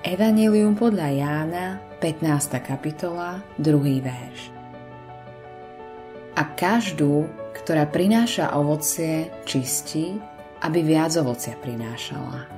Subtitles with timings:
[0.00, 2.56] Evangelium podľa Jána, 15.
[2.64, 4.00] kapitola, 2.
[4.00, 4.48] verš.
[6.40, 10.16] A každú, ktorá prináša ovocie, čistí,
[10.64, 12.48] aby viac ovocia prinášala.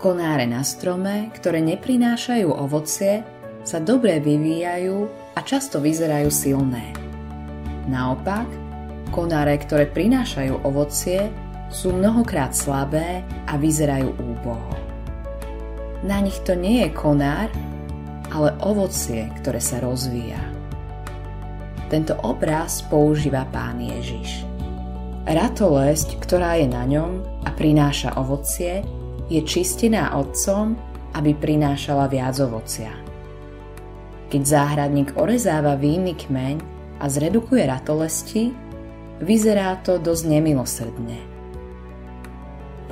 [0.00, 3.20] Konáre na strome, ktoré neprinášajú ovocie,
[3.68, 6.96] sa dobre vyvíjajú a často vyzerajú silné.
[7.84, 8.48] Naopak,
[9.12, 11.28] konáre, ktoré prinášajú ovocie,
[11.68, 14.87] sú mnohokrát slabé a vyzerajú úboho.
[16.06, 17.50] Na nich to nie je konár,
[18.30, 20.38] ale ovocie, ktoré sa rozvíja.
[21.88, 24.44] Tento obraz používa pán Ježiš.
[25.24, 28.84] Ratolesť, ktorá je na ňom a prináša ovocie,
[29.28, 30.76] je čistená otcom,
[31.16, 32.92] aby prinášala viac ovocia.
[34.28, 36.56] Keď záhradník orezáva vínny kmeň
[37.00, 38.52] a zredukuje ratolesti,
[39.24, 41.18] vyzerá to dosť nemilosrdne.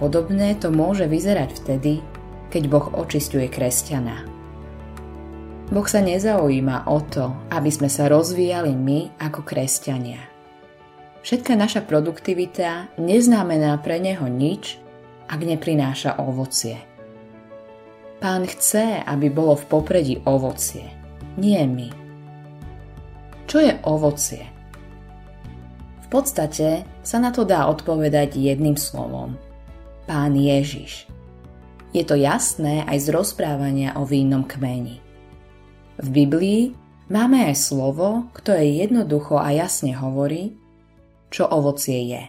[0.01, 2.05] Podobné to môže vyzerať vtedy,
[2.51, 4.27] keď Boh očistuje kresťana.
[5.67, 10.23] Boh sa nezaujíma o to, aby sme sa rozvíjali my ako kresťania.
[11.27, 14.79] Všetká naša produktivita neznamená pre Neho nič,
[15.27, 16.79] ak neprináša ovocie.
[18.23, 20.87] Pán chce, aby bolo v popredí ovocie,
[21.35, 21.91] nie my.
[23.51, 24.47] Čo je ovocie?
[26.07, 29.35] V podstate sa na to dá odpovedať jedným slovom.
[30.07, 31.11] Pán Ježiš.
[31.97, 35.01] Je to jasné aj z rozprávania o vínnom kmeni.
[35.97, 36.77] V Biblii
[37.09, 40.61] máme aj slovo, ktoré jednoducho a jasne hovorí,
[41.33, 42.25] čo ovocie je.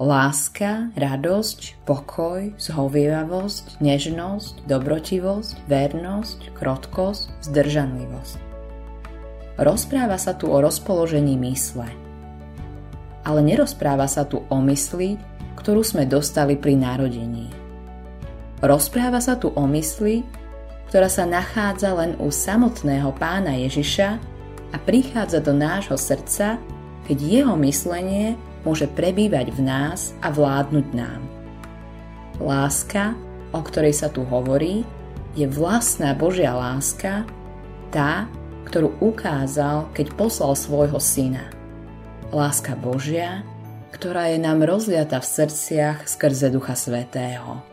[0.00, 8.40] Láska, radosť, pokoj, zhovievavosť, nežnosť, dobrotivosť, vernosť, krotkosť, zdržanlivosť.
[9.60, 11.92] Rozpráva sa tu o rozpoložení mysle.
[13.20, 15.20] Ale nerozpráva sa tu o mysli,
[15.60, 17.61] ktorú sme dostali pri narodení.
[18.62, 20.22] Rozpráva sa tu o mysli,
[20.86, 24.22] ktorá sa nachádza len u samotného pána Ježiša
[24.70, 26.62] a prichádza do nášho srdca,
[27.10, 31.26] keď jeho myslenie môže prebývať v nás a vládnuť nám.
[32.38, 33.18] Láska,
[33.50, 34.86] o ktorej sa tu hovorí,
[35.34, 37.26] je vlastná Božia láska,
[37.90, 38.30] tá,
[38.70, 41.50] ktorú ukázal, keď poslal svojho syna.
[42.30, 43.42] Láska Božia,
[43.90, 47.71] ktorá je nám rozliata v srdciach skrze Ducha Svetého.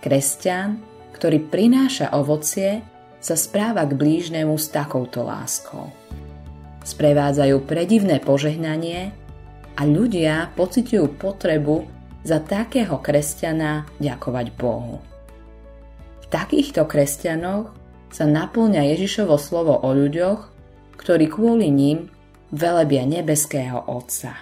[0.00, 0.80] Kresťan,
[1.12, 2.80] ktorý prináša ovocie,
[3.20, 5.92] sa správa k blížnemu s takouto láskou.
[6.80, 9.12] Sprevádzajú predivné požehnanie
[9.76, 11.84] a ľudia pociťujú potrebu
[12.24, 15.04] za takého kresťana ďakovať Bohu.
[16.24, 17.68] V takýchto kresťanoch
[18.08, 20.40] sa naplňa Ježišovo slovo o ľuďoch,
[20.96, 22.08] ktorí kvôli ním
[22.48, 24.36] velebia nebeského Otca.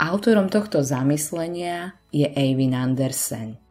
[0.00, 3.69] Autorom tohto zamyslenia je Eivin Andersen.